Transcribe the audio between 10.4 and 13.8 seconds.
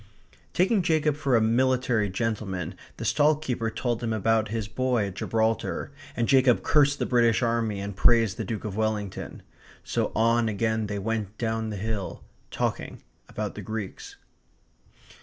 again they went down the hill talking about the